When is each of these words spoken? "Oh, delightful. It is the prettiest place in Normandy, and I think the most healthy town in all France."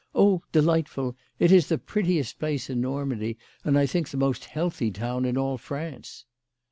"Oh, 0.15 0.41
delightful. 0.51 1.15
It 1.37 1.51
is 1.51 1.67
the 1.69 1.77
prettiest 1.77 2.39
place 2.39 2.71
in 2.71 2.81
Normandy, 2.81 3.37
and 3.63 3.77
I 3.77 3.85
think 3.85 4.09
the 4.09 4.17
most 4.17 4.45
healthy 4.45 4.89
town 4.89 5.25
in 5.25 5.37
all 5.37 5.59
France." 5.59 6.25